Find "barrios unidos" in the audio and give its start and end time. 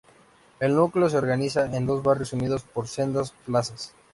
2.01-2.63